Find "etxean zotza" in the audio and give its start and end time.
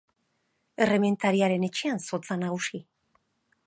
1.69-2.41